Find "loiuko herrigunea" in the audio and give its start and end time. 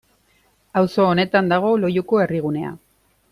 1.83-2.73